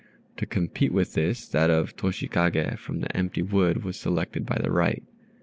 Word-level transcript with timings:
To 0.37 0.47
compete 0.47 0.91
with 0.91 1.13
this, 1.13 1.47
that 1.49 1.69
of 1.69 1.95
"Toshikagè," 1.95 2.79
from 2.79 3.01
"The 3.01 3.15
Empty 3.15 3.43
Wood," 3.43 3.83
was 3.83 3.97
selected 3.97 4.47
by 4.47 4.57
the 4.57 4.71
right. 4.71 5.03